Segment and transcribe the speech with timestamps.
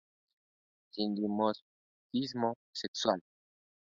[0.89, 2.49] Sin dimorfismo
[2.81, 3.21] sexual.